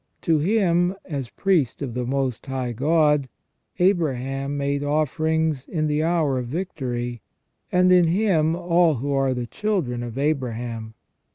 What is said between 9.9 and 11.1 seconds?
of Abraham.